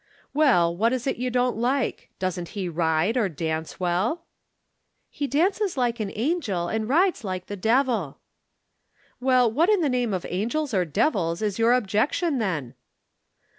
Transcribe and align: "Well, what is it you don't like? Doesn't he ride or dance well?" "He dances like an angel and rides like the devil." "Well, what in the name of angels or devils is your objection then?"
"Well, 0.33 0.75
what 0.75 0.93
is 0.93 1.05
it 1.05 1.17
you 1.17 1.29
don't 1.29 1.57
like? 1.57 2.09
Doesn't 2.17 2.49
he 2.57 2.67
ride 2.67 3.17
or 3.17 3.29
dance 3.29 3.79
well?" 3.79 4.23
"He 5.11 5.27
dances 5.27 5.77
like 5.77 5.99
an 5.99 6.11
angel 6.15 6.69
and 6.69 6.89
rides 6.89 7.23
like 7.23 7.45
the 7.45 7.55
devil." 7.55 8.17
"Well, 9.19 9.51
what 9.51 9.69
in 9.69 9.81
the 9.81 9.89
name 9.89 10.11
of 10.11 10.25
angels 10.27 10.73
or 10.73 10.85
devils 10.85 11.43
is 11.43 11.59
your 11.59 11.73
objection 11.73 12.39
then?" 12.39 12.73